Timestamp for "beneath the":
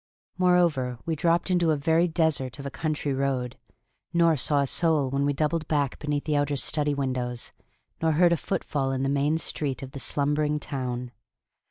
5.99-6.35